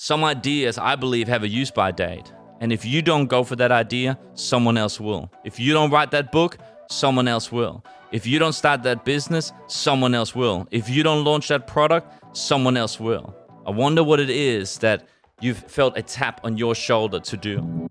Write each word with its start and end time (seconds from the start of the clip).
Some 0.00 0.22
ideas, 0.22 0.78
I 0.78 0.94
believe, 0.94 1.26
have 1.26 1.42
a 1.42 1.48
use 1.48 1.72
by 1.72 1.90
date. 1.90 2.32
And 2.60 2.72
if 2.72 2.84
you 2.84 3.02
don't 3.02 3.26
go 3.26 3.42
for 3.42 3.56
that 3.56 3.72
idea, 3.72 4.16
someone 4.34 4.76
else 4.76 5.00
will. 5.00 5.28
If 5.42 5.58
you 5.58 5.72
don't 5.72 5.90
write 5.90 6.12
that 6.12 6.30
book, 6.30 6.56
someone 6.88 7.26
else 7.26 7.50
will. 7.50 7.84
If 8.12 8.24
you 8.24 8.38
don't 8.38 8.52
start 8.52 8.84
that 8.84 9.04
business, 9.04 9.52
someone 9.66 10.14
else 10.14 10.36
will. 10.36 10.68
If 10.70 10.88
you 10.88 11.02
don't 11.02 11.24
launch 11.24 11.48
that 11.48 11.66
product, 11.66 12.12
someone 12.36 12.76
else 12.76 13.00
will. 13.00 13.34
I 13.66 13.72
wonder 13.72 14.04
what 14.04 14.20
it 14.20 14.30
is 14.30 14.78
that 14.78 15.08
you've 15.40 15.58
felt 15.58 15.98
a 15.98 16.02
tap 16.02 16.42
on 16.44 16.56
your 16.56 16.76
shoulder 16.76 17.18
to 17.18 17.36
do. 17.36 17.87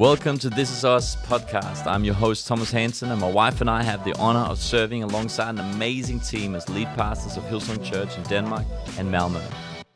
Welcome 0.00 0.38
to 0.38 0.48
This 0.48 0.70
Is 0.74 0.82
Us 0.82 1.14
podcast. 1.26 1.86
I'm 1.86 2.04
your 2.04 2.14
host, 2.14 2.46
Thomas 2.46 2.70
Hansen, 2.70 3.10
and 3.10 3.20
my 3.20 3.30
wife 3.30 3.60
and 3.60 3.68
I 3.68 3.82
have 3.82 4.02
the 4.02 4.16
honor 4.16 4.50
of 4.50 4.58
serving 4.58 5.02
alongside 5.02 5.50
an 5.50 5.58
amazing 5.58 6.20
team 6.20 6.54
as 6.54 6.66
lead 6.70 6.86
pastors 6.96 7.36
of 7.36 7.44
Hillsong 7.44 7.84
Church 7.84 8.16
in 8.16 8.22
Denmark 8.22 8.64
and 8.96 9.12
Malmö. 9.12 9.42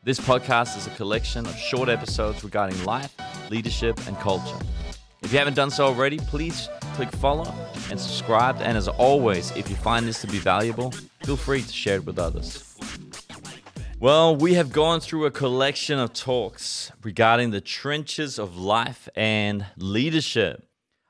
This 0.03 0.21
podcast 0.21 0.77
is 0.77 0.87
a 0.87 0.91
collection 0.91 1.47
of 1.47 1.57
short 1.57 1.89
episodes 1.89 2.45
regarding 2.45 2.85
life, 2.85 3.15
leadership, 3.49 3.99
and 4.07 4.15
culture. 4.19 4.59
If 5.23 5.33
you 5.33 5.39
haven't 5.39 5.55
done 5.55 5.71
so 5.71 5.87
already, 5.87 6.19
please 6.19 6.69
click 6.97 7.11
follow 7.13 7.51
and 7.91 7.99
subscribe. 7.99 8.57
And 8.61 8.77
as 8.77 8.89
always, 8.89 9.57
if 9.57 9.71
you 9.71 9.77
find 9.77 10.07
this 10.07 10.21
to 10.21 10.27
be 10.27 10.37
valuable, 10.37 10.91
feel 11.23 11.39
free 11.39 11.63
to 11.63 11.73
share 11.73 11.97
it 11.97 12.05
with 12.05 12.19
others. 12.19 12.74
Well, 14.05 14.37
we 14.37 14.53
have 14.53 14.71
gone 14.71 15.01
through 15.01 15.25
a 15.25 15.31
collection 15.31 15.99
of 15.99 16.13
talks 16.13 16.93
regarding 17.03 17.53
the 17.53 17.63
trenches 17.63 18.39
of 18.39 18.55
life 18.55 19.09
and 19.17 19.65
leadership. 19.79 20.69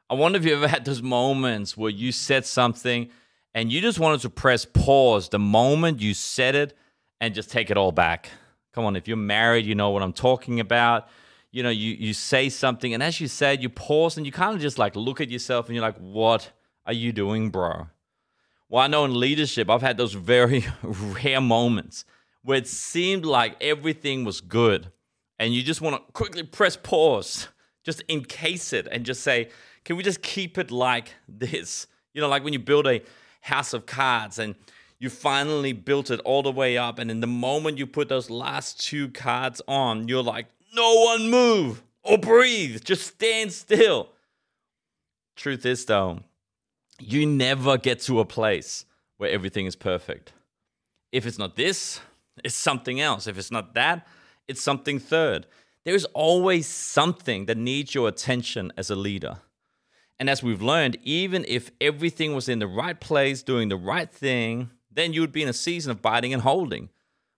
I 0.08 0.14
wonder 0.14 0.38
if 0.38 0.44
you 0.44 0.54
ever 0.54 0.68
had 0.68 0.84
those 0.84 1.02
moments 1.02 1.76
where 1.76 1.90
you 1.90 2.12
said 2.12 2.46
something 2.46 3.10
and 3.52 3.72
you 3.72 3.80
just 3.80 3.98
wanted 3.98 4.20
to 4.20 4.30
press 4.30 4.64
pause 4.64 5.28
the 5.28 5.40
moment 5.40 6.00
you 6.00 6.14
said 6.14 6.54
it 6.54 6.78
and 7.20 7.34
just 7.34 7.50
take 7.50 7.68
it 7.68 7.76
all 7.76 7.90
back. 7.90 8.30
Come 8.72 8.84
on, 8.84 8.94
if 8.94 9.08
you're 9.08 9.16
married, 9.16 9.66
you 9.66 9.74
know 9.74 9.90
what 9.90 10.04
I'm 10.04 10.12
talking 10.12 10.60
about. 10.60 11.08
You 11.50 11.64
know, 11.64 11.70
you, 11.70 11.94
you 11.94 12.14
say 12.14 12.48
something, 12.48 12.94
and 12.94 13.02
as 13.02 13.20
you 13.20 13.26
said, 13.26 13.60
you 13.60 13.70
pause 13.70 14.16
and 14.16 14.24
you 14.24 14.30
kind 14.30 14.54
of 14.54 14.62
just 14.62 14.78
like 14.78 14.94
look 14.94 15.20
at 15.20 15.30
yourself 15.30 15.66
and 15.66 15.74
you're 15.74 15.84
like, 15.84 15.98
what 15.98 16.52
are 16.86 16.92
you 16.92 17.10
doing, 17.10 17.50
bro? 17.50 17.88
Well, 18.68 18.84
I 18.84 18.86
know 18.86 19.04
in 19.04 19.18
leadership, 19.18 19.68
I've 19.68 19.82
had 19.82 19.96
those 19.96 20.12
very 20.12 20.66
rare 20.84 21.40
moments 21.40 22.04
where 22.44 22.58
it 22.58 22.68
seemed 22.68 23.24
like 23.24 23.56
everything 23.60 24.24
was 24.24 24.40
good 24.40 24.92
and 25.38 25.52
you 25.52 25.62
just 25.62 25.80
want 25.80 25.96
to 25.96 26.12
quickly 26.12 26.42
press 26.42 26.76
pause, 26.76 27.48
just 27.82 28.02
encase 28.08 28.72
it 28.72 28.86
and 28.90 29.04
just 29.04 29.22
say, 29.22 29.48
can 29.84 29.96
we 29.96 30.02
just 30.02 30.22
keep 30.22 30.58
it 30.58 30.70
like 30.70 31.14
this? 31.26 31.86
You 32.12 32.20
know, 32.20 32.28
like 32.28 32.44
when 32.44 32.52
you 32.52 32.58
build 32.58 32.86
a 32.86 33.02
house 33.40 33.72
of 33.72 33.86
cards 33.86 34.38
and 34.38 34.54
you 34.98 35.10
finally 35.10 35.72
built 35.72 36.10
it 36.10 36.20
all 36.20 36.42
the 36.42 36.52
way 36.52 36.78
up, 36.78 36.98
and 36.98 37.10
in 37.10 37.20
the 37.20 37.26
moment 37.26 37.78
you 37.78 37.86
put 37.86 38.08
those 38.08 38.30
last 38.30 38.80
two 38.80 39.08
cards 39.08 39.60
on, 39.66 40.08
you're 40.08 40.22
like, 40.22 40.46
no 40.74 40.94
one 41.04 41.30
move 41.30 41.82
or 42.02 42.16
breathe, 42.16 42.82
just 42.84 43.06
stand 43.06 43.52
still. 43.52 44.10
Truth 45.36 45.66
is, 45.66 45.84
though, 45.84 46.20
you 47.00 47.26
never 47.26 47.76
get 47.76 48.00
to 48.02 48.20
a 48.20 48.24
place 48.24 48.86
where 49.16 49.30
everything 49.30 49.66
is 49.66 49.76
perfect. 49.76 50.32
If 51.10 51.26
it's 51.26 51.38
not 51.38 51.56
this, 51.56 52.00
it's 52.42 52.54
something 52.54 53.00
else. 53.00 53.26
If 53.26 53.38
it's 53.38 53.50
not 53.50 53.74
that, 53.74 54.06
it's 54.48 54.62
something 54.62 54.98
third. 54.98 55.46
There's 55.84 56.04
always 56.06 56.66
something 56.66 57.46
that 57.46 57.58
needs 57.58 57.94
your 57.94 58.08
attention 58.08 58.72
as 58.76 58.90
a 58.90 58.96
leader. 58.96 59.38
And 60.18 60.30
as 60.30 60.42
we've 60.42 60.62
learned, 60.62 60.96
even 61.02 61.44
if 61.48 61.70
everything 61.80 62.34
was 62.34 62.48
in 62.48 62.58
the 62.58 62.66
right 62.66 62.98
place, 62.98 63.42
doing 63.42 63.68
the 63.68 63.76
right 63.76 64.10
thing, 64.10 64.70
then 64.90 65.12
you 65.12 65.20
would 65.20 65.32
be 65.32 65.42
in 65.42 65.48
a 65.48 65.52
season 65.52 65.90
of 65.90 66.00
biting 66.00 66.32
and 66.32 66.42
holding, 66.42 66.88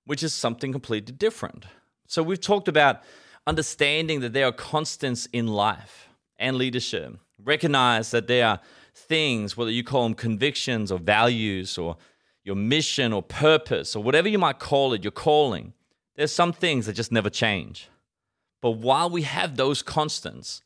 which 0.04 0.22
is 0.22 0.32
something 0.32 0.72
completely 0.72 1.14
different. 1.14 1.64
So 2.06 2.22
we've 2.22 2.40
talked 2.40 2.68
about 2.68 3.02
understanding 3.46 4.20
that 4.20 4.32
there 4.32 4.46
are 4.46 4.52
constants 4.52 5.26
in 5.32 5.46
life 5.46 6.08
and 6.38 6.56
leadership. 6.56 7.18
Recognize 7.42 8.10
that 8.10 8.26
there 8.26 8.46
are 8.46 8.60
things, 8.94 9.56
whether 9.56 9.70
you 9.70 9.82
call 9.82 10.04
them 10.04 10.14
convictions 10.14 10.92
or 10.92 10.98
values 10.98 11.78
or 11.78 11.96
your 12.46 12.54
mission 12.54 13.12
or 13.12 13.22
purpose 13.22 13.96
or 13.96 14.02
whatever 14.04 14.28
you 14.28 14.38
might 14.38 14.60
call 14.60 14.92
it, 14.92 15.02
your 15.02 15.10
calling, 15.10 15.72
there's 16.14 16.32
some 16.32 16.52
things 16.52 16.86
that 16.86 16.92
just 16.92 17.10
never 17.10 17.28
change. 17.28 17.88
But 18.62 18.70
while 18.70 19.10
we 19.10 19.22
have 19.22 19.56
those 19.56 19.82
constants, 19.82 20.62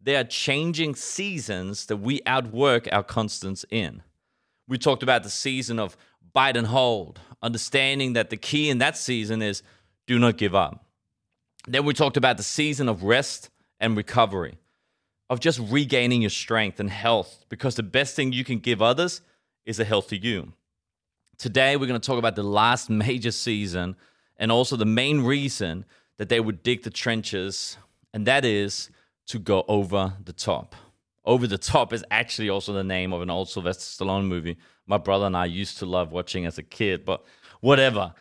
there 0.00 0.20
are 0.20 0.24
changing 0.24 0.96
seasons 0.96 1.86
that 1.86 1.98
we 1.98 2.20
outwork 2.26 2.88
our 2.90 3.04
constants 3.04 3.64
in. 3.70 4.02
We 4.66 4.76
talked 4.76 5.04
about 5.04 5.22
the 5.22 5.30
season 5.30 5.78
of 5.78 5.96
bite 6.32 6.56
and 6.56 6.66
hold, 6.66 7.20
understanding 7.40 8.14
that 8.14 8.30
the 8.30 8.36
key 8.36 8.68
in 8.68 8.78
that 8.78 8.96
season 8.96 9.40
is 9.40 9.62
do 10.08 10.18
not 10.18 10.36
give 10.36 10.54
up. 10.54 10.84
Then 11.68 11.84
we 11.84 11.94
talked 11.94 12.16
about 12.16 12.38
the 12.38 12.42
season 12.42 12.88
of 12.88 13.04
rest 13.04 13.50
and 13.78 13.96
recovery, 13.96 14.58
of 15.28 15.38
just 15.38 15.60
regaining 15.60 16.22
your 16.22 16.30
strength 16.30 16.80
and 16.80 16.90
health, 16.90 17.44
because 17.48 17.76
the 17.76 17.84
best 17.84 18.16
thing 18.16 18.32
you 18.32 18.44
can 18.44 18.58
give 18.58 18.82
others 18.82 19.20
is 19.64 19.78
a 19.78 19.84
healthy 19.84 20.18
you. 20.18 20.54
Today, 21.40 21.76
we're 21.76 21.86
going 21.86 21.98
to 21.98 22.06
talk 22.06 22.18
about 22.18 22.36
the 22.36 22.42
last 22.42 22.90
major 22.90 23.30
season 23.30 23.96
and 24.36 24.52
also 24.52 24.76
the 24.76 24.84
main 24.84 25.22
reason 25.22 25.86
that 26.18 26.28
they 26.28 26.38
would 26.38 26.62
dig 26.62 26.82
the 26.82 26.90
trenches, 26.90 27.78
and 28.12 28.26
that 28.26 28.44
is 28.44 28.90
to 29.28 29.38
go 29.38 29.64
over 29.66 30.12
the 30.22 30.34
top. 30.34 30.74
Over 31.24 31.46
the 31.46 31.56
Top 31.56 31.94
is 31.94 32.04
actually 32.10 32.50
also 32.50 32.74
the 32.74 32.84
name 32.84 33.14
of 33.14 33.22
an 33.22 33.30
old 33.30 33.48
Sylvester 33.48 34.04
Stallone 34.04 34.26
movie 34.26 34.58
my 34.86 34.98
brother 34.98 35.24
and 35.24 35.36
I 35.36 35.46
used 35.46 35.78
to 35.78 35.86
love 35.86 36.12
watching 36.12 36.44
as 36.44 36.58
a 36.58 36.62
kid, 36.62 37.06
but 37.06 37.24
whatever. 37.60 38.12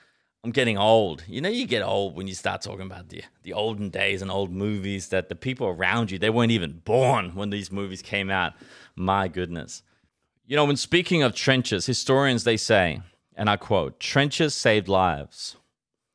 I'm 0.46 0.52
getting 0.52 0.78
old. 0.78 1.26
You 1.28 1.42
know, 1.42 1.50
you 1.50 1.68
get 1.68 1.82
old 1.82 2.16
when 2.16 2.28
you 2.28 2.34
start 2.36 2.62
talking 2.62 2.86
about 2.86 3.10
the 3.10 3.24
the 3.44 3.52
olden 3.52 3.90
days 3.90 4.22
and 4.22 4.32
old 4.32 4.50
movies 4.50 5.10
that 5.10 5.28
the 5.28 5.36
people 5.36 5.68
around 5.68 6.10
you 6.10 6.20
they 6.20 6.30
weren't 6.30 6.52
even 6.54 6.80
born 6.86 7.36
when 7.36 7.50
these 7.50 7.70
movies 7.70 8.02
came 8.02 8.30
out. 8.30 8.54
My 8.96 9.28
goodness. 9.28 9.84
You 10.50 10.56
know, 10.56 10.66
when 10.66 10.78
speaking 10.78 11.22
of 11.22 11.36
trenches, 11.36 11.86
historians 11.86 12.44
they 12.44 12.58
say, 12.58 13.02
and 13.36 13.48
I 13.48 13.56
quote, 13.56 14.00
trenches 14.00 14.56
saved 14.56 14.88
lives. 14.88 15.58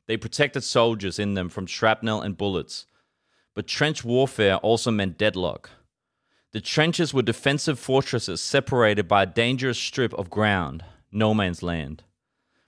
They 0.07 0.17
protected 0.17 0.65
soldiers 0.65 1.19
in 1.19 1.35
them 1.35 1.47
from 1.47 1.67
shrapnel 1.67 2.21
and 2.21 2.37
bullets. 2.37 2.85
But 3.53 3.65
trench 3.65 4.03
warfare 4.03 4.57
also 4.57 4.91
meant 4.91 5.17
deadlock. 5.17 5.69
The 6.51 6.59
trenches 6.59 7.13
were 7.13 7.21
defensive 7.21 7.79
fortresses 7.79 8.41
separated 8.41 9.07
by 9.07 9.23
a 9.23 9.25
dangerous 9.25 9.77
strip 9.77 10.13
of 10.15 10.29
ground, 10.29 10.83
no 11.13 11.33
man's 11.33 11.63
land. 11.63 12.03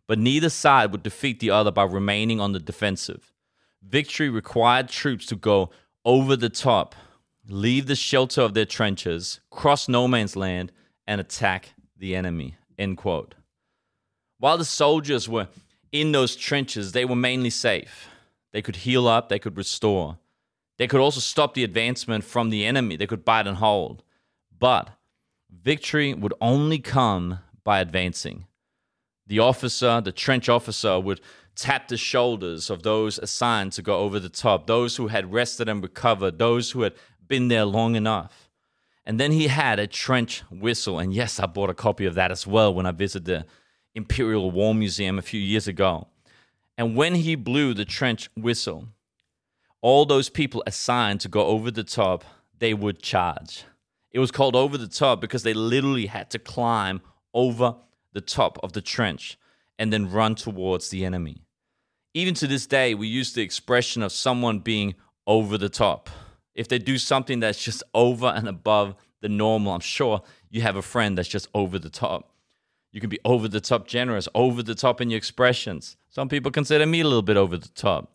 But 0.08 0.20
neither 0.20 0.50
side 0.50 0.94
would 0.94 1.04
defeat 1.04 1.42
the 1.42 1.50
other 1.50 1.72
by 1.72 1.84
remaining 1.84 2.40
on 2.40 2.54
the 2.54 2.62
defensive. 2.62 3.34
Victory 3.84 4.30
required 4.30 4.88
troops 4.88 5.26
to 5.26 5.36
go 5.36 5.72
over 6.06 6.38
the 6.38 6.48
top, 6.48 6.96
leave 7.50 7.88
the 7.88 7.96
shelter 7.98 8.40
of 8.40 8.54
their 8.54 8.64
trenches, 8.64 9.42
cross 9.50 9.90
no 9.90 10.08
man's 10.08 10.38
land, 10.38 10.72
and 11.08 11.22
attack 11.22 11.74
the 11.98 12.16
enemy. 12.16 12.56
End 12.78 12.98
quote. 12.98 13.36
While 14.40 14.58
the 14.58 14.66
soldiers 14.66 15.28
were 15.28 15.48
in 15.92 16.12
those 16.12 16.36
trenches, 16.36 16.92
they 16.92 17.06
were 17.06 17.16
mainly 17.16 17.50
safe. 17.50 18.10
They 18.52 18.62
could 18.62 18.78
heal 18.78 19.08
up, 19.08 19.30
they 19.30 19.40
could 19.40 19.58
restore. 19.58 20.18
They 20.78 20.88
could 20.88 21.00
also 21.00 21.20
stop 21.20 21.54
the 21.54 21.64
advancement 21.64 22.24
from 22.24 22.50
the 22.50 22.66
enemy, 22.66 22.96
they 22.96 23.08
could 23.08 23.26
bite 23.26 23.48
and 23.48 23.58
hold. 23.58 24.04
But 24.58 24.90
victory 25.52 26.14
would 26.14 26.34
only 26.40 26.80
come 26.80 27.40
by 27.64 27.80
advancing. 27.80 28.46
The 29.26 29.40
officer, 29.40 30.02
the 30.02 30.12
trench 30.12 30.48
officer, 30.48 31.00
would 31.00 31.20
tap 31.56 31.88
the 31.88 31.98
shoulders 31.98 32.70
of 32.70 32.84
those 32.84 33.18
assigned 33.18 33.74
to 33.74 33.82
go 33.82 33.98
over 33.98 34.20
the 34.20 34.30
top, 34.30 34.68
those 34.68 34.96
who 34.96 35.08
had 35.08 35.34
rested 35.34 35.68
and 35.68 35.82
recovered, 35.82 36.38
those 36.38 36.72
who 36.72 36.82
had 36.82 36.94
been 37.28 37.48
there 37.48 37.66
long 37.66 37.96
enough. 37.96 38.47
And 39.08 39.22
then 39.22 39.32
he 39.32 39.48
had 39.48 39.80
a 39.80 39.88
trench 39.88 40.44
whistle. 40.52 41.00
And 41.00 41.14
yes, 41.14 41.40
I 41.40 41.46
bought 41.46 41.70
a 41.70 41.74
copy 41.74 42.06
of 42.06 42.16
that 42.16 42.30
as 42.30 42.46
well 42.46 42.74
when 42.74 42.86
I 42.86 42.92
visited 42.92 43.24
the 43.24 43.46
Imperial 43.96 44.52
War 44.52 44.76
Museum 44.76 45.18
a 45.18 45.22
few 45.22 45.40
years 45.40 45.66
ago. 45.66 46.10
And 46.78 46.94
when 46.94 47.16
he 47.16 47.36
blew 47.36 47.74
the 47.74 47.86
trench 47.86 48.30
whistle, 48.36 48.90
all 49.82 50.06
those 50.06 50.28
people 50.28 50.62
assigned 50.68 51.22
to 51.22 51.30
go 51.30 51.46
over 51.46 51.72
the 51.72 51.86
top, 51.86 52.26
they 52.60 52.74
would 52.74 53.02
charge. 53.02 53.64
It 54.12 54.20
was 54.20 54.30
called 54.30 54.58
over 54.58 54.78
the 54.78 54.90
top 54.90 55.22
because 55.22 55.44
they 55.44 55.54
literally 55.54 56.08
had 56.08 56.30
to 56.32 56.40
climb 56.40 57.00
over 57.34 57.76
the 58.12 58.20
top 58.20 58.60
of 58.62 58.74
the 58.74 58.82
trench 58.82 59.40
and 59.80 59.94
then 59.94 60.12
run 60.12 60.36
towards 60.36 60.90
the 60.90 61.06
enemy. 61.06 61.44
Even 62.14 62.34
to 62.34 62.46
this 62.48 62.68
day, 62.68 62.94
we 62.94 63.08
use 63.08 63.32
the 63.32 63.42
expression 63.42 64.04
of 64.04 64.12
someone 64.12 64.60
being 64.60 64.96
over 65.26 65.58
the 65.58 65.70
top 65.70 66.10
if 66.58 66.68
they 66.68 66.80
do 66.80 66.98
something 66.98 67.40
that's 67.40 67.64
just 67.64 67.84
over 67.94 68.26
and 68.26 68.48
above 68.48 68.96
the 69.22 69.30
normal, 69.30 69.74
I'm 69.74 69.80
sure 69.80 70.22
you 70.50 70.62
have 70.62 70.76
a 70.76 70.82
friend 70.82 71.18
that's 71.18 71.28
just 71.28 71.48
over 71.54 71.80
the 71.80 71.90
top. 71.90 72.32
You 72.92 73.02
can 73.02 73.10
be 73.10 73.20
over 73.26 73.48
the 73.48 73.60
top 73.60 73.88
generous, 73.88 74.28
over 74.34 74.64
the 74.64 74.76
top 74.76 75.02
in 75.02 75.10
your 75.10 75.18
expressions. 75.18 75.98
Some 76.10 76.30
people 76.30 76.52
consider 76.52 76.86
me 76.86 77.02
a 77.02 77.04
little 77.04 77.22
bit 77.22 77.38
over 77.38 77.58
the 77.58 77.68
top. 77.70 78.14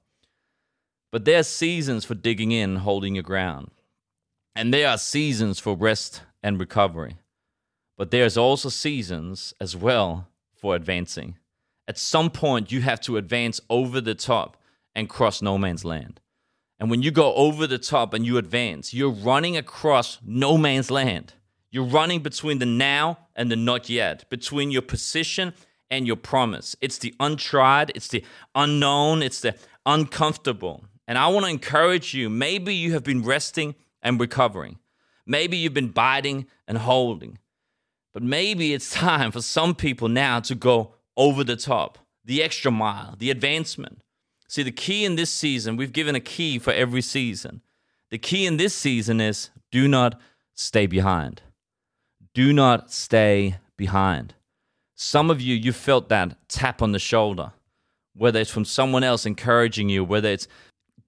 But 1.10 1.24
there 1.24 1.40
are 1.40 1.44
seasons 1.44 2.04
for 2.04 2.14
digging 2.14 2.52
in, 2.52 2.76
holding 2.76 3.14
your 3.14 3.22
ground. 3.22 3.70
And 4.56 4.72
there 4.72 4.88
are 4.88 4.98
seasons 4.98 5.58
for 5.58 5.76
rest 5.76 6.22
and 6.42 6.58
recovery. 6.58 7.16
But 7.98 8.10
there's 8.10 8.36
also 8.36 8.70
seasons 8.70 9.52
as 9.60 9.76
well 9.76 10.28
for 10.54 10.74
advancing. 10.74 11.36
At 11.86 11.98
some 11.98 12.30
point, 12.30 12.72
you 12.72 12.80
have 12.80 13.00
to 13.02 13.18
advance 13.18 13.60
over 13.68 14.00
the 14.00 14.14
top 14.14 14.56
and 14.94 15.08
cross 15.08 15.42
no 15.42 15.58
man's 15.58 15.84
land. 15.84 16.20
And 16.82 16.90
when 16.90 17.00
you 17.00 17.12
go 17.12 17.32
over 17.34 17.68
the 17.68 17.78
top 17.78 18.12
and 18.12 18.26
you 18.26 18.38
advance, 18.38 18.92
you're 18.92 19.08
running 19.08 19.56
across 19.56 20.18
no 20.26 20.58
man's 20.58 20.90
land. 20.90 21.32
You're 21.70 21.84
running 21.84 22.24
between 22.24 22.58
the 22.58 22.66
now 22.66 23.18
and 23.36 23.52
the 23.52 23.54
not 23.54 23.88
yet, 23.88 24.28
between 24.30 24.72
your 24.72 24.82
position 24.82 25.54
and 25.92 26.08
your 26.08 26.16
promise. 26.16 26.74
It's 26.80 26.98
the 26.98 27.14
untried, 27.20 27.92
it's 27.94 28.08
the 28.08 28.24
unknown, 28.56 29.22
it's 29.22 29.38
the 29.38 29.54
uncomfortable. 29.86 30.82
And 31.06 31.18
I 31.18 31.28
want 31.28 31.44
to 31.44 31.50
encourage 31.52 32.14
you 32.14 32.28
maybe 32.28 32.74
you 32.74 32.94
have 32.94 33.04
been 33.04 33.22
resting 33.22 33.76
and 34.02 34.18
recovering. 34.18 34.80
Maybe 35.24 35.58
you've 35.58 35.74
been 35.74 35.90
biting 35.90 36.48
and 36.66 36.78
holding. 36.78 37.38
But 38.12 38.24
maybe 38.24 38.74
it's 38.74 38.90
time 38.90 39.30
for 39.30 39.40
some 39.40 39.76
people 39.76 40.08
now 40.08 40.40
to 40.40 40.56
go 40.56 40.96
over 41.16 41.44
the 41.44 41.54
top, 41.54 41.98
the 42.24 42.42
extra 42.42 42.72
mile, 42.72 43.14
the 43.16 43.30
advancement. 43.30 44.01
See, 44.52 44.62
the 44.62 44.70
key 44.70 45.06
in 45.06 45.14
this 45.14 45.30
season, 45.30 45.76
we've 45.76 45.94
given 45.94 46.14
a 46.14 46.20
key 46.20 46.58
for 46.58 46.74
every 46.74 47.00
season. 47.00 47.62
The 48.10 48.18
key 48.18 48.44
in 48.44 48.58
this 48.58 48.74
season 48.74 49.18
is 49.18 49.48
do 49.70 49.88
not 49.88 50.20
stay 50.54 50.86
behind. 50.86 51.40
Do 52.34 52.52
not 52.52 52.92
stay 52.92 53.56
behind. 53.78 54.34
Some 54.94 55.30
of 55.30 55.40
you, 55.40 55.54
you 55.54 55.72
felt 55.72 56.10
that 56.10 56.36
tap 56.50 56.82
on 56.82 56.92
the 56.92 56.98
shoulder, 56.98 57.52
whether 58.14 58.40
it's 58.40 58.50
from 58.50 58.66
someone 58.66 59.02
else 59.02 59.24
encouraging 59.24 59.88
you, 59.88 60.04
whether 60.04 60.28
it's 60.28 60.48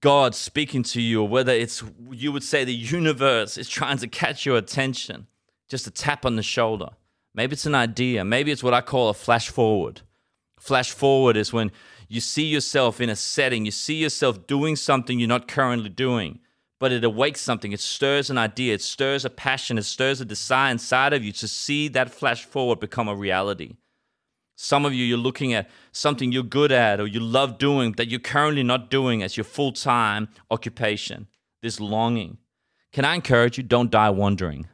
God 0.01 0.33
speaking 0.33 0.81
to 0.81 0.99
you, 0.99 1.21
or 1.21 1.27
whether 1.27 1.53
it's, 1.53 1.83
you 2.09 2.31
would 2.31 2.43
say, 2.43 2.63
the 2.63 2.73
universe 2.73 3.59
is 3.59 3.69
trying 3.69 3.99
to 3.99 4.07
catch 4.07 4.47
your 4.47 4.57
attention. 4.57 5.27
Just 5.69 5.85
a 5.85 5.91
tap 5.91 6.25
on 6.25 6.35
the 6.35 6.41
shoulder. 6.41 6.89
Maybe 7.35 7.53
it's 7.53 7.67
an 7.67 7.75
idea. 7.75 8.25
Maybe 8.25 8.49
it's 8.49 8.63
what 8.63 8.73
I 8.73 8.81
call 8.81 9.09
a 9.09 9.13
flash 9.13 9.49
forward. 9.49 10.01
Flash 10.59 10.89
forward 10.89 11.37
is 11.37 11.53
when 11.53 11.71
you 12.07 12.21
see 12.21 12.45
yourself 12.45 13.01
in 13.01 13.09
a 13.09 13.15
setting, 13.15 13.65
you 13.65 13.71
see 13.71 13.95
yourself 13.95 14.47
doing 14.47 14.75
something 14.75 15.19
you're 15.19 15.27
not 15.27 15.47
currently 15.47 15.89
doing, 15.89 16.39
but 16.79 16.91
it 16.91 17.03
awakes 17.03 17.41
something. 17.41 17.71
It 17.71 17.79
stirs 17.79 18.29
an 18.29 18.37
idea, 18.37 18.75
it 18.75 18.81
stirs 18.81 19.25
a 19.25 19.29
passion, 19.29 19.77
it 19.77 19.83
stirs 19.83 20.21
a 20.21 20.25
desire 20.25 20.71
inside 20.71 21.13
of 21.13 21.23
you 21.23 21.31
to 21.33 21.47
see 21.47 21.87
that 21.89 22.11
flash 22.11 22.45
forward 22.45 22.79
become 22.79 23.07
a 23.07 23.15
reality. 23.15 23.77
Some 24.55 24.85
of 24.85 24.93
you, 24.93 25.03
you're 25.03 25.17
looking 25.17 25.53
at 25.53 25.69
something 25.91 26.31
you're 26.31 26.43
good 26.43 26.71
at 26.71 26.99
or 26.99 27.07
you 27.07 27.19
love 27.19 27.57
doing 27.57 27.93
that 27.93 28.07
you're 28.07 28.19
currently 28.19 28.63
not 28.63 28.89
doing 28.89 29.21
as 29.21 29.35
your 29.35 29.43
full 29.43 29.73
time 29.73 30.29
occupation. 30.49 31.27
This 31.61 31.79
longing. 31.79 32.37
Can 32.93 33.05
I 33.05 33.15
encourage 33.15 33.57
you? 33.57 33.63
Don't 33.63 33.91
die 33.91 34.11
wondering. 34.11 34.67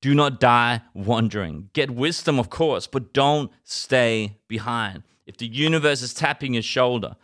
Do 0.00 0.14
not 0.14 0.40
die 0.40 0.82
wondering. 0.94 1.70
Get 1.72 1.90
wisdom, 1.90 2.38
of 2.38 2.50
course, 2.50 2.86
but 2.86 3.12
don't 3.12 3.52
stay 3.62 4.38
behind 4.48 5.04
if 5.26 5.36
the 5.36 5.46
universe 5.46 6.02
is 6.02 6.14
tapping 6.14 6.54
your 6.54 6.62
shoulder, 6.62 7.16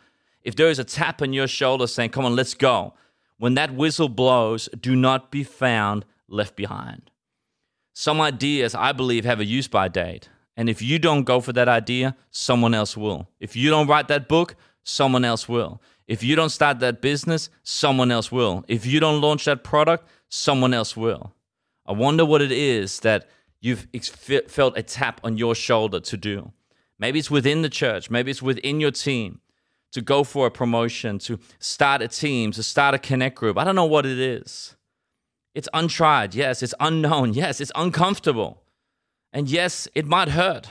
if 0.43 0.56
there 0.56 0.69
is 0.69 0.79
a 0.79 0.85
tap 0.85 1.20
on 1.23 1.32
your 1.32 1.47
shoulder 1.47 1.87
saying, 1.87 2.11
Come 2.11 2.25
on, 2.25 2.37
let's 2.37 2.55
go, 2.55 2.94
when 3.38 3.55
that 3.55 3.75
whistle 3.75 4.08
blows, 4.08 4.69
do 4.79 4.94
not 4.97 5.31
be 5.31 5.44
found 5.44 6.05
left 6.29 6.56
behind. 6.56 7.11
Some 7.93 8.20
ideas, 8.20 8.75
I 8.75 8.93
believe, 8.93 9.25
have 9.25 9.41
a 9.41 9.44
use 9.44 9.69
by 9.69 9.88
date. 9.88 10.29
And 10.56 10.69
if 10.69 10.82
you 10.82 10.99
don't 10.99 11.25
go 11.25 11.41
for 11.41 11.52
that 11.55 11.69
idea, 11.69 12.17
someone 12.31 12.75
else 12.75 12.97
will. 12.97 13.29
If 13.41 13.56
you 13.56 13.70
don't 13.70 13.87
write 13.87 14.08
that 14.08 14.29
book, 14.29 14.56
someone 14.85 15.25
else 15.25 15.49
will. 15.49 15.81
If 16.06 16.23
you 16.23 16.37
don't 16.37 16.50
start 16.50 16.81
that 16.81 17.00
business, 17.00 17.50
someone 17.62 18.11
else 18.11 18.31
will. 18.32 18.64
If 18.69 18.85
you 18.85 19.00
don't 19.00 19.20
launch 19.20 19.44
that 19.44 19.64
product, 19.64 20.08
someone 20.29 20.75
else 20.75 20.96
will. 20.96 21.32
I 21.87 21.93
wonder 21.93 22.25
what 22.25 22.43
it 22.43 22.53
is 22.53 23.00
that 23.00 23.29
you've 23.61 23.87
felt 24.49 24.76
a 24.76 24.82
tap 24.82 25.20
on 25.25 25.38
your 25.38 25.55
shoulder 25.55 26.00
to 26.00 26.17
do. 26.17 26.53
Maybe 27.00 27.19
it's 27.19 27.31
within 27.31 27.62
the 27.62 27.70
church, 27.70 28.11
maybe 28.11 28.31
it's 28.31 28.43
within 28.43 28.79
your 28.79 28.91
team 28.91 29.41
to 29.93 30.02
go 30.02 30.23
for 30.23 30.47
a 30.47 30.50
promotion, 30.50 31.19
to 31.19 31.41
start 31.58 32.02
a 32.02 32.08
team, 32.08 32.52
to 32.52 32.62
start 32.62 32.94
a 32.94 32.99
connect 32.99 33.37
group. 33.37 33.58
I 33.58 33.64
don't 33.64 33.75
know 33.75 33.87
what 33.87 34.06
it 34.06 34.19
is. 34.19 34.76
It's 35.55 35.69
untried. 35.75 36.35
Yes, 36.35 36.62
it's 36.62 36.75
unknown. 36.79 37.32
Yes, 37.43 37.61
it's 37.61 37.73
uncomfortable. 37.75 38.62
And 39.32 39.49
yes, 39.49 39.88
it 39.94 40.06
might 40.06 40.29
hurt. 40.29 40.69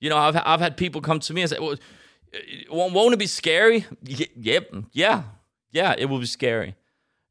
You 0.00 0.10
know, 0.10 0.18
I've, 0.18 0.36
I've 0.44 0.60
had 0.60 0.76
people 0.76 1.00
come 1.00 1.18
to 1.18 1.32
me 1.32 1.40
and 1.42 1.50
say, 1.50 1.58
well, 1.58 2.90
won't 2.90 3.14
it 3.14 3.18
be 3.18 3.26
scary? 3.26 3.86
Y- 4.06 4.28
yep. 4.36 4.72
Yeah. 4.92 5.22
Yeah, 5.72 5.94
it 5.98 6.06
will 6.06 6.20
be 6.20 6.26
scary. 6.26 6.76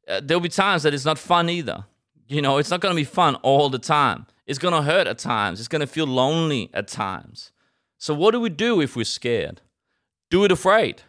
Uh, 0.06 0.20
there'll 0.22 0.40
be 0.40 0.48
times 0.48 0.82
that 0.82 0.92
it's 0.92 1.04
not 1.04 1.18
fun 1.18 1.48
either. 1.48 1.84
You 2.26 2.42
know, 2.42 2.58
it's 2.58 2.70
not 2.70 2.80
going 2.80 2.94
to 2.94 3.00
be 3.00 3.04
fun 3.04 3.36
all 3.36 3.70
the 3.70 3.78
time. 3.78 4.26
It's 4.46 4.58
going 4.58 4.74
to 4.74 4.82
hurt 4.82 5.06
at 5.06 5.18
times. 5.18 5.60
It's 5.60 5.68
going 5.68 5.80
to 5.80 5.86
feel 5.86 6.06
lonely 6.06 6.68
at 6.74 6.88
times. 6.88 7.52
So, 7.98 8.14
what 8.14 8.30
do 8.30 8.40
we 8.40 8.48
do 8.48 8.80
if 8.80 8.96
we're 8.96 9.04
scared? 9.04 9.60
Do 10.30 10.44
it 10.44 10.52
afraid. 10.52 11.02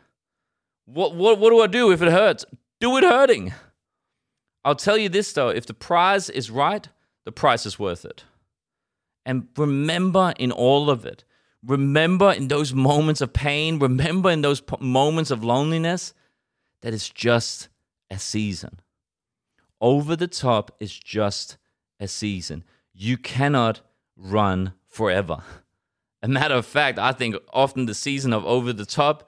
What, 0.86 1.15
what, 1.15 1.39
what 1.39 1.51
do 1.51 1.62
I 1.62 1.68
do 1.68 1.91
if 1.91 2.01
it 2.01 2.12
hurts? 2.12 2.45
Do 2.80 2.97
it 2.97 3.03
hurting. 3.03 3.53
I'll 4.65 4.75
tell 4.75 4.97
you 4.97 5.09
this 5.09 5.31
though 5.33 5.50
if 5.50 5.65
the 5.65 5.74
prize 5.74 6.30
is 6.30 6.50
right, 6.50 6.88
the 7.25 7.31
price 7.31 7.65
is 7.65 7.80
worth 7.80 8.06
it. 8.06 8.24
And 9.25 9.47
remember 9.56 10.33
in 10.39 10.51
all 10.51 10.89
of 10.89 11.06
it, 11.06 11.24
remember 11.63 12.31
in 12.31 12.47
those 12.47 12.74
moments 12.74 13.21
of 13.21 13.33
pain, 13.33 13.80
remember 13.80 14.31
in 14.31 14.41
those 14.41 14.62
moments 14.80 15.30
of 15.30 15.44
loneliness, 15.44 16.13
that 16.81 16.94
it's 16.94 17.09
just 17.09 17.69
a 18.09 18.18
season. 18.18 18.80
Over 19.81 20.15
the 20.15 20.27
top 20.27 20.71
is 20.80 20.97
just 20.97 21.57
a 22.00 22.07
season. 22.07 22.63
You 22.94 23.18
cannot 23.18 23.81
run 24.18 24.74
forever. 24.88 25.44
A 26.21 26.27
matter 26.27 26.56
of 26.56 26.66
fact, 26.66 27.00
I 27.00 27.12
think 27.12 27.36
often 27.54 27.86
the 27.86 27.94
season 27.94 28.33
of 28.33 28.45
over 28.45 28.74
the 28.74 28.86
top 28.86 29.27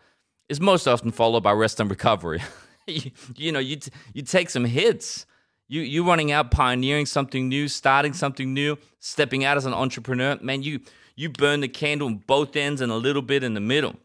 is 0.49 0.59
most 0.59 0.87
often 0.87 1.11
followed 1.11 1.43
by 1.43 1.53
rest 1.53 1.79
and 1.79 1.89
recovery. 1.89 2.41
you, 2.87 3.11
you, 3.35 3.51
know, 3.51 3.59
you 3.59 3.77
t- 3.77 3.91
you 4.13 4.21
take 4.23 4.49
some 4.49 4.65
hits. 4.65 5.25
You 5.67 5.81
you 5.81 6.05
running 6.05 6.33
out, 6.33 6.51
pioneering 6.51 7.05
something 7.05 7.47
new, 7.47 7.69
starting 7.69 8.11
something 8.11 8.53
new, 8.53 8.77
stepping 8.99 9.45
out 9.45 9.55
as 9.55 9.65
an 9.65 9.73
entrepreneur. 9.73 10.37
Man, 10.41 10.63
you 10.63 10.81
you 11.15 11.29
burn 11.29 11.61
the 11.61 11.69
candle 11.69 12.07
in 12.07 12.17
both 12.17 12.55
ends 12.55 12.81
and 12.81 12.91
a 12.91 12.95
little 12.95 13.21
bit 13.21 13.43
in 13.43 13.53
the 13.53 13.61
middle. 13.61 13.95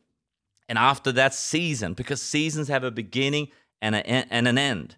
And 0.69 0.79
after 0.79 1.12
that 1.12 1.35
season, 1.35 1.94
because 1.94 2.21
seasons 2.21 2.69
have 2.69 2.85
a 2.85 2.91
beginning 2.91 3.49
and, 3.81 3.94
a, 3.94 4.06
and 4.09 4.49
an 4.49 4.59
end. 4.59 4.97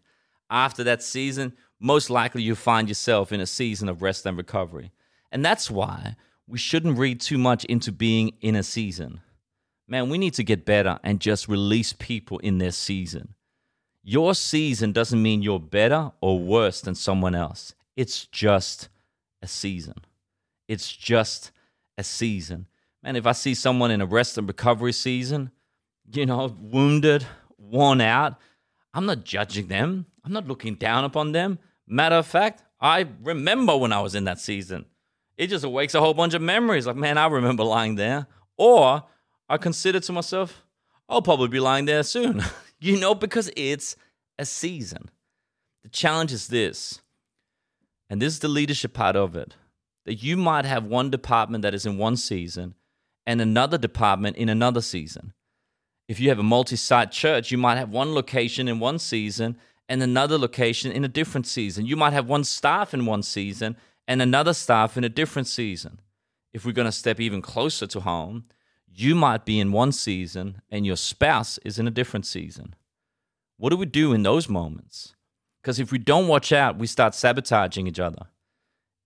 After 0.50 0.82
that 0.84 1.02
season, 1.02 1.52
most 1.79 2.11
likely 2.11 2.43
you 2.43 2.55
find 2.55 2.88
yourself 2.88 3.32
in 3.32 3.41
a 3.41 3.46
season 3.46 3.88
of 3.88 4.02
rest 4.02 4.25
and 4.25 4.37
recovery. 4.37 4.93
And 5.31 5.44
that's 5.44 5.70
why 5.70 6.17
we 6.48 6.58
shouldn't 6.58 6.98
read 6.98 7.20
too 7.20 7.38
much 7.38 7.64
into 7.66 7.92
being 7.92 8.32
in 8.40 8.56
a 8.56 8.62
season. 8.62 9.20
Man, 9.86 10.08
we 10.08 10.18
need 10.18 10.34
to 10.34 10.44
get 10.44 10.64
better 10.64 10.98
and 11.04 11.20
just 11.20 11.48
release 11.48 11.92
people 11.92 12.38
in 12.38 12.58
their 12.58 12.70
season. 12.70 13.34
Your 14.02 14.34
season 14.34 14.93
doesn't 14.93 15.22
mean 15.22 15.43
you're 15.43 15.60
better 15.60 16.12
or 16.22 16.38
worse 16.40 16.81
than 16.81 16.94
someone 16.94 17.34
else. 17.34 17.74
It's 17.96 18.24
just 18.26 18.88
a 19.43 19.46
season. 19.46 20.05
It's 20.69 20.90
just 20.90 21.50
a 21.98 22.05
season. 22.05 22.67
Man, 23.02 23.17
if 23.17 23.26
I 23.26 23.32
see 23.32 23.55
someone 23.55 23.90
in 23.90 24.00
a 24.00 24.06
rest 24.06 24.38
and 24.38 24.48
recovery 24.48 24.93
season, 24.93 25.50
you 26.10 26.24
know, 26.24 26.55
wounded, 26.58 27.26
worn 27.58 28.00
out, 28.00 28.36
I'm 28.94 29.05
not 29.05 29.24
judging 29.24 29.69
them. 29.69 30.06
I'm 30.24 30.32
not 30.32 30.48
looking 30.48 30.74
down 30.74 31.05
upon 31.05 31.32
them. 31.32 31.58
Matter 31.86 32.17
of 32.17 32.26
fact, 32.26 32.62
I 32.81 33.06
remember 33.22 33.76
when 33.76 33.93
I 33.93 34.00
was 34.00 34.14
in 34.14 34.24
that 34.24 34.40
season 34.40 34.86
it 35.38 35.46
just 35.46 35.64
awakes 35.64 35.94
a 35.94 36.00
whole 36.00 36.14
bunch 36.14 36.34
of 36.34 36.42
memories. 36.42 36.86
Like, 36.86 36.96
man, 36.96 37.16
I 37.16 37.28
remember 37.28 37.64
lying 37.64 37.94
there. 37.94 38.26
Or 38.58 39.04
I 39.48 39.56
consider 39.56 40.00
to 40.00 40.12
myself, 40.12 40.64
I'll 41.08 41.22
probably 41.22 41.48
be 41.48 41.60
lying 41.60 41.84
there 41.84 42.02
soon. 42.02 42.42
you 42.80 42.98
know, 42.98 43.14
because 43.14 43.50
it's 43.56 43.96
a 44.38 44.44
season. 44.44 45.08
The 45.84 45.90
challenge 45.90 46.32
is 46.32 46.48
this, 46.48 47.00
and 48.10 48.20
this 48.20 48.34
is 48.34 48.40
the 48.40 48.48
leadership 48.48 48.92
part 48.92 49.16
of 49.16 49.36
it 49.36 49.54
that 50.04 50.22
you 50.22 50.36
might 50.36 50.64
have 50.64 50.84
one 50.84 51.10
department 51.10 51.62
that 51.62 51.74
is 51.74 51.86
in 51.86 51.98
one 51.98 52.16
season 52.16 52.74
and 53.26 53.40
another 53.40 53.76
department 53.76 54.36
in 54.36 54.48
another 54.48 54.80
season. 54.80 55.34
If 56.08 56.18
you 56.18 56.30
have 56.30 56.38
a 56.38 56.42
multi 56.42 56.76
site 56.76 57.12
church, 57.12 57.52
you 57.52 57.58
might 57.58 57.76
have 57.76 57.90
one 57.90 58.14
location 58.14 58.68
in 58.68 58.80
one 58.80 58.98
season 58.98 59.58
and 59.86 60.02
another 60.02 60.38
location 60.38 60.90
in 60.90 61.04
a 61.04 61.08
different 61.08 61.46
season. 61.46 61.84
You 61.84 61.96
might 61.96 62.14
have 62.14 62.26
one 62.26 62.44
staff 62.44 62.94
in 62.94 63.04
one 63.04 63.22
season 63.22 63.76
and 64.08 64.22
another 64.22 64.55
staff 64.55 64.96
in 64.96 65.05
a 65.05 65.08
different 65.10 65.46
season. 65.46 66.00
If 66.53 66.65
we're 66.65 66.72
going 66.72 66.86
to 66.86 66.93
step 66.93 67.20
even 67.20 67.43
closer 67.43 67.86
to 67.88 68.00
home, 68.00 68.46
you 68.91 69.15
might 69.15 69.44
be 69.44 69.60
in 69.60 69.70
one 69.70 69.93
season 69.93 70.62
and 70.70 70.86
your 70.86 70.96
spouse 70.96 71.58
is 71.58 71.79
in 71.79 71.86
a 71.86 71.93
different 71.93 72.24
season. 72.24 72.74
What 73.58 73.69
do 73.69 73.77
we 73.77 73.84
do 73.84 74.15
in 74.15 74.22
those 74.22 74.48
moments? 74.48 75.15
Because 75.60 75.79
if 75.79 75.93
we 75.93 75.98
don't 75.98 76.27
watch 76.27 76.53
out, 76.53 76.79
we 76.79 76.86
start 76.86 77.15
sabotaging 77.15 77.86
each 77.86 78.00
other. 78.00 78.27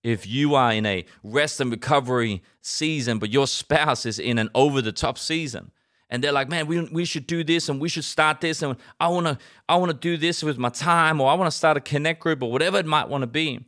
If 0.04 0.26
you 0.26 0.54
are 0.54 0.72
in 0.72 0.86
a 0.86 1.04
rest 1.24 1.60
and 1.60 1.70
recovery 1.70 2.42
season, 2.60 3.18
but 3.18 3.30
your 3.30 3.48
spouse 3.48 4.06
is 4.06 4.20
in 4.20 4.38
an 4.38 4.50
over 4.54 4.80
the 4.80 4.92
top 4.92 5.18
season, 5.18 5.72
and 6.10 6.22
they're 6.22 6.32
like, 6.32 6.48
man, 6.48 6.66
we, 6.66 6.80
we 6.88 7.04
should 7.04 7.26
do 7.26 7.42
this 7.42 7.68
and 7.68 7.80
we 7.80 7.88
should 7.88 8.04
start 8.04 8.40
this, 8.40 8.62
and 8.62 8.76
I 9.00 9.08
wanna 9.08 9.38
I 9.68 9.76
wanna 9.76 9.94
do 9.94 10.16
this 10.16 10.42
with 10.42 10.58
my 10.58 10.68
time, 10.68 11.20
or 11.20 11.30
I 11.30 11.34
wanna 11.34 11.52
start 11.52 11.76
a 11.76 11.80
connect 11.80 12.20
group, 12.20 12.42
or 12.42 12.50
whatever 12.50 12.78
it 12.78 12.86
might 12.86 13.08
wanna 13.08 13.28
be 13.28 13.64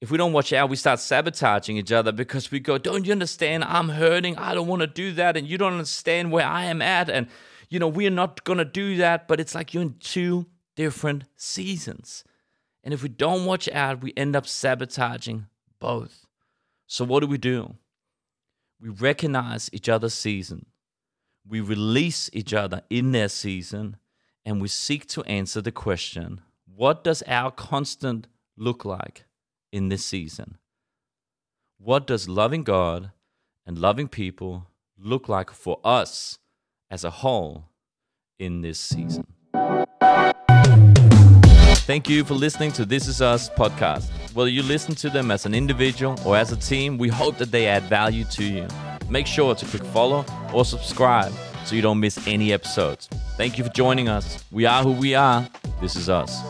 if 0.00 0.10
we 0.10 0.16
don't 0.16 0.32
watch 0.32 0.52
out, 0.52 0.70
we 0.70 0.76
start 0.76 0.98
sabotaging 0.98 1.76
each 1.76 1.92
other 1.92 2.10
because 2.10 2.50
we 2.50 2.58
go, 2.58 2.78
Don't 2.78 3.04
you 3.04 3.12
understand? 3.12 3.64
I'm 3.64 3.90
hurting. 3.90 4.36
I 4.36 4.54
don't 4.54 4.66
want 4.66 4.80
to 4.80 4.86
do 4.86 5.12
that. 5.12 5.36
And 5.36 5.46
you 5.46 5.58
don't 5.58 5.72
understand 5.72 6.32
where 6.32 6.46
I 6.46 6.64
am 6.64 6.80
at. 6.80 7.10
And, 7.10 7.28
you 7.68 7.78
know, 7.78 7.88
we're 7.88 8.10
not 8.10 8.44
going 8.44 8.58
to 8.58 8.64
do 8.64 8.96
that. 8.96 9.28
But 9.28 9.40
it's 9.40 9.54
like 9.54 9.74
you're 9.74 9.82
in 9.82 9.96
two 10.00 10.46
different 10.74 11.24
seasons. 11.36 12.24
And 12.82 12.94
if 12.94 13.02
we 13.02 13.10
don't 13.10 13.44
watch 13.44 13.68
out, 13.68 14.02
we 14.02 14.14
end 14.16 14.34
up 14.34 14.46
sabotaging 14.46 15.46
both. 15.80 16.26
So, 16.86 17.04
what 17.04 17.20
do 17.20 17.26
we 17.26 17.38
do? 17.38 17.74
We 18.80 18.88
recognize 18.88 19.68
each 19.72 19.90
other's 19.90 20.14
season, 20.14 20.66
we 21.46 21.60
release 21.60 22.30
each 22.32 22.54
other 22.54 22.82
in 22.88 23.12
their 23.12 23.28
season, 23.28 23.96
and 24.46 24.62
we 24.62 24.68
seek 24.68 25.06
to 25.08 25.22
answer 25.24 25.60
the 25.60 25.72
question 25.72 26.40
what 26.64 27.04
does 27.04 27.22
our 27.26 27.50
constant 27.50 28.26
look 28.56 28.86
like? 28.86 29.24
In 29.72 29.88
this 29.88 30.04
season? 30.04 30.58
What 31.78 32.06
does 32.06 32.28
loving 32.28 32.64
God 32.64 33.12
and 33.66 33.78
loving 33.78 34.08
people 34.08 34.66
look 34.98 35.28
like 35.28 35.50
for 35.50 35.80
us 35.84 36.38
as 36.90 37.04
a 37.04 37.10
whole 37.10 37.66
in 38.38 38.60
this 38.60 38.78
season? 38.78 39.26
Thank 41.86 42.08
you 42.08 42.24
for 42.24 42.34
listening 42.34 42.70
to 42.72 42.84
This 42.84 43.08
Is 43.08 43.20
Us 43.20 43.50
podcast. 43.50 44.10
Whether 44.32 44.50
you 44.50 44.62
listen 44.62 44.94
to 44.96 45.10
them 45.10 45.30
as 45.30 45.44
an 45.46 45.54
individual 45.54 46.16
or 46.24 46.36
as 46.36 46.52
a 46.52 46.56
team, 46.56 46.98
we 46.98 47.08
hope 47.08 47.36
that 47.38 47.50
they 47.50 47.66
add 47.66 47.82
value 47.84 48.24
to 48.24 48.44
you. 48.44 48.68
Make 49.08 49.26
sure 49.26 49.54
to 49.56 49.64
click 49.64 49.84
follow 49.86 50.24
or 50.54 50.64
subscribe 50.64 51.32
so 51.64 51.74
you 51.74 51.82
don't 51.82 51.98
miss 51.98 52.24
any 52.28 52.52
episodes. 52.52 53.08
Thank 53.36 53.58
you 53.58 53.64
for 53.64 53.70
joining 53.70 54.08
us. 54.08 54.44
We 54.52 54.66
are 54.66 54.84
who 54.84 54.92
we 54.92 55.14
are. 55.14 55.48
This 55.80 55.96
is 55.96 56.08
us. 56.08 56.40